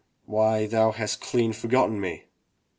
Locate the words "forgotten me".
1.53-2.23